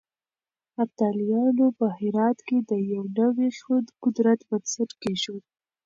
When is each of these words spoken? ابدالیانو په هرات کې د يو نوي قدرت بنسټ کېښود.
ابدالیانو 0.83 1.67
په 1.77 1.85
هرات 1.99 2.37
کې 2.47 2.57
د 2.69 2.71
يو 2.93 3.03
نوي 3.19 3.49
قدرت 4.03 4.39
بنسټ 4.49 4.89
کېښود. 5.01 5.43